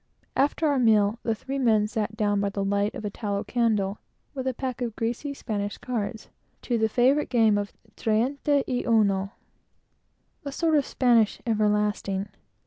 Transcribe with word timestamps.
After 0.35 0.65
our 0.67 0.79
meal, 0.79 1.19
the 1.21 1.35
three 1.35 1.59
men 1.59 1.85
sat 1.87 2.17
down 2.17 2.41
by 2.41 2.49
the 2.49 2.63
light 2.65 2.95
of 2.95 3.05
a 3.05 3.11
tallow 3.11 3.43
candle, 3.43 3.99
with 4.33 4.47
a 4.47 4.53
pack 4.55 4.81
of 4.81 4.95
greasy 4.95 5.31
Spanish 5.35 5.77
cards, 5.77 6.29
to 6.63 6.79
the 6.79 6.89
favorite 6.89 7.29
game 7.29 7.55
of 7.55 7.71
"treinta 7.95 8.51
uno," 8.67 9.33
a 10.43 10.51
sort 10.51 10.75
of 10.75 10.87
Spanish 10.87 11.39
"everlasting." 11.45 12.29